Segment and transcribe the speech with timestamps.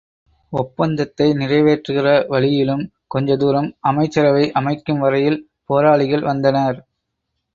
[0.53, 2.81] ஒப்பந்தத்தை நிறைவேற்றுகிற வழியிலும்
[3.07, 5.39] கொஞ்ச தூரம் அமைச்சரவை அமைக்கும் வரையில்
[5.69, 6.79] போராளிகள் வந்தனர்.